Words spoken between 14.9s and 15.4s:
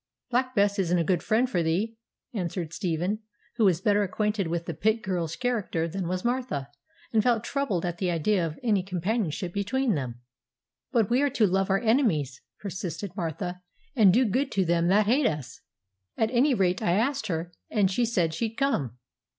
hate